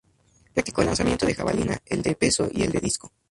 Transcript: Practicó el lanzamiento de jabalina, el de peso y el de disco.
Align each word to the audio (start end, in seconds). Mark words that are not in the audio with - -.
Practicó 0.55 0.81
el 0.81 0.87
lanzamiento 0.87 1.27
de 1.27 1.35
jabalina, 1.35 1.79
el 1.85 2.01
de 2.01 2.15
peso 2.15 2.47
y 2.51 2.63
el 2.63 2.71
de 2.71 2.79
disco. 2.79 3.11